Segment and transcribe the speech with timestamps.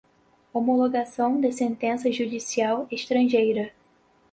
[0.51, 3.71] homologação de sentença judicial estrangeira